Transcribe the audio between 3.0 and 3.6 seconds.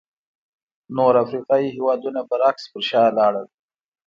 لاړل.